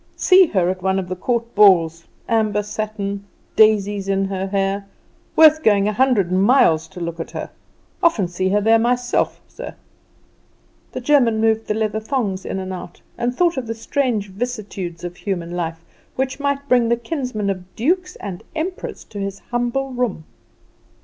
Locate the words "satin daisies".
2.63-4.07